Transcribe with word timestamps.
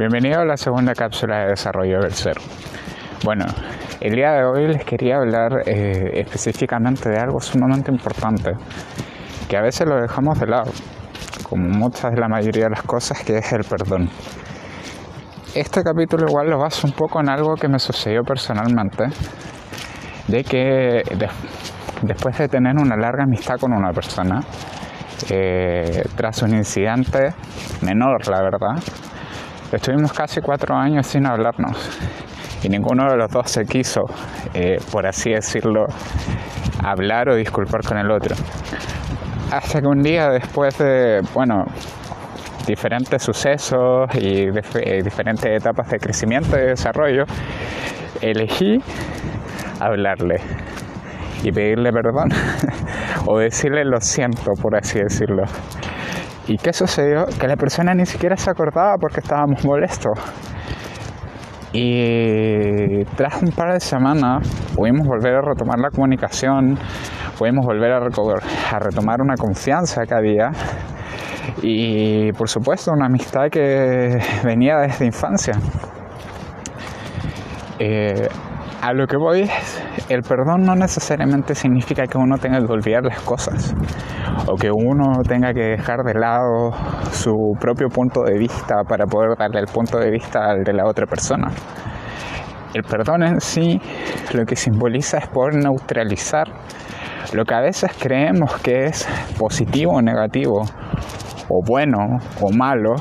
Bienvenido 0.00 0.40
a 0.40 0.46
la 0.46 0.56
segunda 0.56 0.94
cápsula 0.94 1.40
de 1.40 1.48
desarrollo 1.48 2.00
del 2.00 2.14
ser. 2.14 2.38
Bueno, 3.22 3.44
el 4.00 4.14
día 4.14 4.32
de 4.32 4.44
hoy 4.46 4.66
les 4.66 4.82
quería 4.82 5.16
hablar 5.16 5.60
eh, 5.66 6.12
específicamente 6.14 7.10
de 7.10 7.18
algo 7.18 7.38
sumamente 7.38 7.92
importante, 7.92 8.52
que 9.46 9.58
a 9.58 9.60
veces 9.60 9.86
lo 9.86 10.00
dejamos 10.00 10.40
de 10.40 10.46
lado, 10.46 10.72
como 11.42 11.68
muchas 11.68 12.12
de 12.12 12.18
la 12.18 12.28
mayoría 12.28 12.64
de 12.64 12.70
las 12.70 12.82
cosas, 12.84 13.22
que 13.22 13.36
es 13.36 13.52
el 13.52 13.62
perdón. 13.64 14.08
Este 15.54 15.82
capítulo 15.82 16.28
igual 16.30 16.48
lo 16.48 16.58
baso 16.58 16.86
un 16.86 16.94
poco 16.94 17.20
en 17.20 17.28
algo 17.28 17.54
que 17.56 17.68
me 17.68 17.78
sucedió 17.78 18.22
personalmente, 18.22 19.04
de 20.28 20.44
que 20.44 21.02
después 22.00 22.38
de 22.38 22.48
tener 22.48 22.74
una 22.78 22.96
larga 22.96 23.24
amistad 23.24 23.56
con 23.60 23.74
una 23.74 23.92
persona, 23.92 24.40
eh, 25.28 26.02
tras 26.16 26.40
un 26.40 26.54
incidente 26.54 27.34
menor, 27.82 28.26
la 28.28 28.40
verdad, 28.40 28.82
Estuvimos 29.72 30.12
casi 30.12 30.40
cuatro 30.40 30.74
años 30.74 31.06
sin 31.06 31.24
hablarnos 31.26 31.78
y 32.64 32.68
ninguno 32.68 33.08
de 33.08 33.16
los 33.16 33.30
dos 33.30 33.48
se 33.48 33.64
quiso, 33.64 34.02
eh, 34.52 34.78
por 34.90 35.06
así 35.06 35.30
decirlo, 35.30 35.86
hablar 36.82 37.28
o 37.28 37.36
disculpar 37.36 37.80
con 37.86 37.96
el 37.98 38.10
otro. 38.10 38.34
Hasta 39.52 39.80
que 39.80 39.86
un 39.86 40.02
día 40.02 40.28
después 40.28 40.76
de, 40.78 41.20
bueno, 41.32 41.64
diferentes 42.66 43.22
sucesos 43.22 44.08
y 44.14 44.48
eh, 44.48 45.02
diferentes 45.04 45.46
etapas 45.46 45.88
de 45.88 45.98
crecimiento 45.98 46.58
y 46.58 46.66
desarrollo, 46.66 47.24
elegí 48.20 48.78
hablarle 49.78 50.36
y 51.44 51.52
pedirle 51.52 51.92
perdón 51.92 52.28
o 53.26 53.38
decirle 53.38 53.84
lo 53.84 54.00
siento, 54.00 54.50
por 54.60 54.76
así 54.76 54.98
decirlo. 54.98 55.44
¿Y 56.46 56.56
qué 56.56 56.72
sucedió? 56.72 57.26
Que 57.38 57.46
la 57.46 57.56
persona 57.56 57.94
ni 57.94 58.06
siquiera 58.06 58.36
se 58.36 58.50
acordaba 58.50 58.94
porque 59.00 59.20
estábamos 59.20 59.64
molestos. 59.64 60.18
Y 61.72 63.04
tras 63.16 63.42
un 63.42 63.52
par 63.52 63.72
de 63.74 63.80
semanas 63.80 64.48
pudimos 64.74 65.06
volver 65.06 65.36
a 65.36 65.40
retomar 65.42 65.78
la 65.78 65.90
comunicación, 65.90 66.76
pudimos 67.38 67.64
volver 67.64 67.92
a, 67.92 67.98
a 67.98 68.78
retomar 68.80 69.20
una 69.20 69.36
confianza 69.36 70.02
que 70.02 70.14
había 70.14 70.50
y 71.62 72.32
por 72.32 72.48
supuesto 72.48 72.90
una 72.92 73.06
amistad 73.06 73.48
que 73.50 74.18
venía 74.44 74.78
desde 74.78 75.06
infancia. 75.06 75.54
Eh, 77.78 78.28
a 78.82 78.92
lo 78.92 79.06
que 79.06 79.16
voy 79.16 79.42
es, 79.42 79.79
el 80.08 80.22
perdón 80.22 80.62
no 80.62 80.74
necesariamente 80.74 81.54
significa 81.54 82.06
que 82.06 82.18
uno 82.18 82.36
tenga 82.38 82.58
que 82.58 82.72
olvidar 82.72 83.04
las 83.04 83.20
cosas 83.20 83.74
o 84.46 84.54
que 84.54 84.70
uno 84.70 85.22
tenga 85.26 85.52
que 85.52 85.76
dejar 85.76 85.98
de 86.04 86.14
lado 86.14 86.72
su 87.12 87.52
propio 87.60 87.88
punto 87.88 88.22
de 88.22 88.38
vista 88.38 88.82
para 88.88 89.06
poder 89.06 89.36
darle 89.38 89.60
el 89.60 89.66
punto 89.66 89.98
de 89.98 90.10
vista 90.10 90.50
al 90.50 90.62
de 90.62 90.72
la 90.72 90.86
otra 90.86 91.06
persona. 91.06 91.48
El 92.74 92.84
perdón 92.84 93.24
en 93.24 93.40
sí 93.40 93.80
lo 94.32 94.44
que 94.44 94.54
simboliza 94.54 95.18
es 95.18 95.28
poder 95.28 95.56
neutralizar 95.56 96.46
lo 97.32 97.44
que 97.44 97.54
a 97.54 97.60
veces 97.60 97.90
creemos 97.98 98.56
que 98.58 98.84
es 98.86 99.08
positivo 99.38 99.94
o 99.94 100.02
negativo, 100.02 100.62
o 101.48 101.60
bueno 101.64 101.98
o 102.40 102.52
malo, 102.52 102.94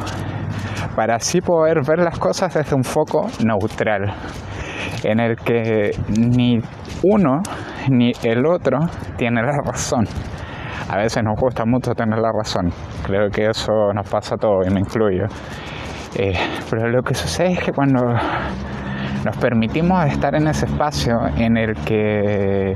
para 0.95 1.15
así 1.15 1.41
poder 1.41 1.81
ver 1.87 1.99
las 1.99 2.17
cosas 2.19 2.53
desde 2.53 2.75
un 2.75 2.83
foco 2.83 3.27
neutral 3.43 4.13
en 5.03 5.19
el 5.19 5.35
que 5.35 5.91
ni 6.17 6.59
uno 7.03 7.41
ni 7.89 8.11
el 8.23 8.45
otro 8.45 8.79
tiene 9.17 9.41
la 9.41 9.57
razón. 9.65 10.05
A 10.89 10.97
veces 10.97 11.23
nos 11.23 11.39
gusta 11.39 11.65
mucho 11.65 11.93
tener 11.93 12.19
la 12.19 12.31
razón. 12.31 12.71
Creo 13.05 13.29
que 13.29 13.45
eso 13.45 13.93
nos 13.93 14.09
pasa 14.09 14.35
a 14.35 14.37
todos 14.37 14.67
y 14.67 14.73
me 14.73 14.79
incluyo. 14.79 15.25
Eh, 16.15 16.33
pero 16.69 16.89
lo 16.89 17.03
que 17.03 17.13
sucede 17.13 17.53
es 17.53 17.59
que 17.59 17.71
cuando 17.71 17.99
nos 19.23 19.37
permitimos 19.37 20.05
estar 20.05 20.33
en 20.35 20.47
ese 20.47 20.65
espacio 20.65 21.15
en 21.37 21.57
el 21.57 21.75
que 21.75 22.73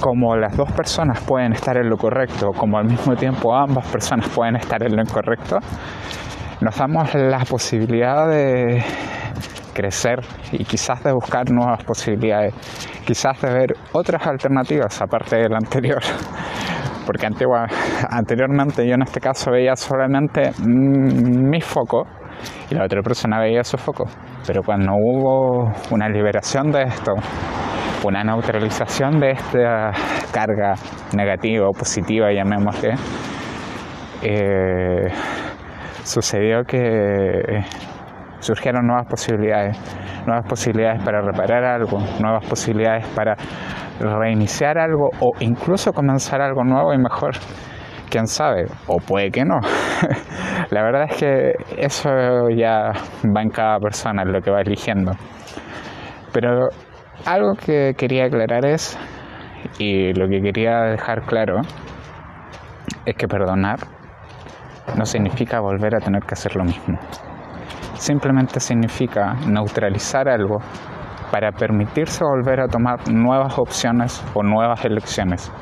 como 0.00 0.36
las 0.36 0.56
dos 0.56 0.70
personas 0.72 1.20
pueden 1.20 1.52
estar 1.52 1.76
en 1.76 1.88
lo 1.88 1.96
correcto, 1.96 2.52
como 2.56 2.78
al 2.78 2.86
mismo 2.86 3.14
tiempo 3.16 3.54
ambas 3.54 3.86
personas 3.88 4.28
pueden 4.28 4.56
estar 4.56 4.82
en 4.82 4.96
lo 4.96 5.02
incorrecto, 5.02 5.58
nos 6.60 6.76
damos 6.76 7.14
la 7.14 7.44
posibilidad 7.44 8.28
de 8.28 8.82
crecer 9.78 10.18
y 10.50 10.64
quizás 10.64 11.04
de 11.04 11.12
buscar 11.12 11.48
nuevas 11.52 11.84
posibilidades, 11.84 12.52
quizás 13.06 13.40
de 13.40 13.48
ver 13.48 13.74
otras 13.92 14.26
alternativas 14.26 15.00
aparte 15.00 15.36
de 15.36 15.48
la 15.48 15.58
anterior. 15.58 16.00
Porque 17.06 17.26
antigua, 17.26 17.66
anteriormente 18.10 18.86
yo 18.86 18.94
en 18.94 19.02
este 19.02 19.20
caso 19.20 19.52
veía 19.52 19.76
solamente 19.76 20.50
mi 20.66 21.60
foco 21.60 22.04
y 22.68 22.74
la 22.74 22.84
otra 22.84 23.02
persona 23.02 23.38
veía 23.40 23.62
su 23.62 23.78
foco. 23.78 24.04
Pero 24.46 24.62
cuando 24.62 24.92
hubo 24.94 25.72
una 25.92 26.08
liberación 26.08 26.72
de 26.72 26.82
esto, 26.82 27.12
una 28.04 28.24
neutralización 28.24 29.20
de 29.20 29.30
esta 29.30 29.92
carga 30.32 30.74
negativa 31.16 31.66
o 31.68 31.72
positiva, 31.72 32.30
llamémosle, 32.32 32.94
eh, 34.22 35.08
sucedió 36.02 36.64
que 36.64 37.64
surgieron 38.40 38.86
nuevas 38.86 39.06
posibilidades, 39.06 39.76
nuevas 40.26 40.46
posibilidades 40.48 41.02
para 41.02 41.20
reparar 41.20 41.64
algo, 41.64 41.98
nuevas 42.20 42.44
posibilidades 42.46 43.06
para 43.08 43.36
reiniciar 44.00 44.78
algo 44.78 45.10
o 45.20 45.32
incluso 45.40 45.92
comenzar 45.92 46.40
algo 46.40 46.64
nuevo 46.64 46.92
y 46.92 46.98
mejor. 46.98 47.32
Quién 48.10 48.26
sabe, 48.26 48.64
o 48.86 48.96
puede 48.96 49.30
que 49.30 49.44
no. 49.44 49.58
La 50.70 50.82
verdad 50.82 51.08
es 51.10 51.16
que 51.18 51.52
eso 51.76 52.48
ya 52.56 52.92
va 53.36 53.42
en 53.42 53.50
cada 53.50 53.78
persona, 53.80 54.24
lo 54.24 54.40
que 54.40 54.50
va 54.50 54.62
eligiendo. 54.62 55.12
Pero 56.32 56.68
algo 57.26 57.54
que 57.54 57.94
quería 57.98 58.26
aclarar 58.26 58.64
es, 58.64 58.98
y 59.78 60.14
lo 60.14 60.26
que 60.28 60.40
quería 60.40 60.84
dejar 60.84 61.22
claro, 61.22 61.60
es 63.04 63.14
que 63.14 63.28
perdonar 63.28 63.78
no 64.96 65.04
significa 65.04 65.60
volver 65.60 65.94
a 65.94 65.98
tener 65.98 66.22
que 66.22 66.32
hacer 66.32 66.56
lo 66.56 66.64
mismo 66.64 66.98
simplemente 67.94 68.60
significa 68.60 69.34
neutralizar 69.46 70.28
algo 70.28 70.58
para 71.30 71.52
permitirse 71.52 72.24
volver 72.24 72.60
a 72.60 72.68
tomar 72.68 73.08
nuevas 73.08 73.58
opciones 73.58 74.24
o 74.34 74.42
nuevas 74.42 74.84
elecciones. 74.84 75.52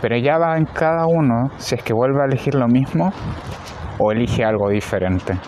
Pero 0.00 0.16
ya 0.16 0.38
va 0.38 0.56
en 0.56 0.64
cada 0.64 1.06
uno 1.06 1.50
si 1.56 1.74
es 1.74 1.82
que 1.82 1.92
vuelve 1.92 2.22
a 2.22 2.26
elegir 2.26 2.54
lo 2.54 2.68
mismo 2.68 3.12
o 3.98 4.12
elige 4.12 4.44
algo 4.44 4.70
diferente. 4.70 5.38